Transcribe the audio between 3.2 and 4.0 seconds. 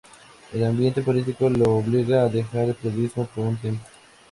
por un tiempo.